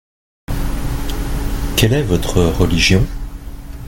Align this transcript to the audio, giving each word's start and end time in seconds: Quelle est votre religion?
Quelle 1.77 1.93
est 1.93 2.01
votre 2.01 2.39
religion? 2.41 3.05